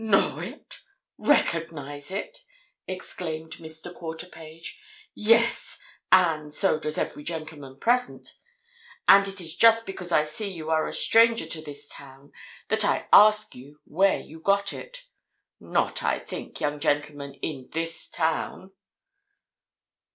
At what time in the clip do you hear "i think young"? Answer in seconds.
16.01-16.79